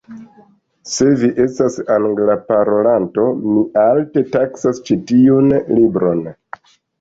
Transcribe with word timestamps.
Se 0.91 1.09
vi 1.23 1.27
estas 1.43 1.75
Angla 1.95 2.35
parolanto, 2.47 3.27
mi 3.43 3.67
alte 3.83 4.25
taksas 4.37 4.81
ĉi 4.89 4.99
tiun 5.13 5.55
libron. 5.77 6.27